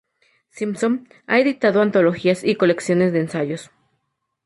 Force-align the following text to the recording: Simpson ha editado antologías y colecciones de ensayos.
Simpson 0.49 1.07
ha 1.27 1.37
editado 1.37 1.79
antologías 1.79 2.43
y 2.43 2.55
colecciones 2.55 3.13
de 3.13 3.19
ensayos. 3.19 3.69